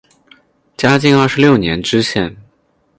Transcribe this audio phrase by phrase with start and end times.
[0.75, 2.35] 嘉靖二十六年知县。